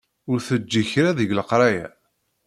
Ur 0.31 0.39
teǧǧi 0.47 0.83
kra 0.91 1.11
deg 1.19 1.29
leqraya. 1.37 1.87